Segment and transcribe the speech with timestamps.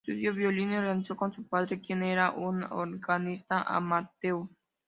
[0.03, 4.47] Estudió violín y órgano con su padre, quien era un organista amateur.